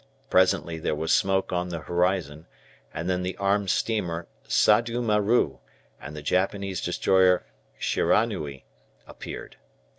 Presently 0.31 0.79
there 0.79 0.95
was 0.95 1.13
smoke 1.13 1.53
on 1.53 1.69
the 1.69 1.81
horizon, 1.81 2.47
and 2.91 3.07
then 3.07 3.21
the 3.21 3.37
armed 3.37 3.69
steamer 3.69 4.27
"Sadu 4.47 4.99
Maru" 4.99 5.59
and 6.01 6.15
the 6.15 6.23
Japanese 6.23 6.81
destroyer 6.81 7.45
"Shiranui" 7.79 8.63
appeared. 9.05 9.57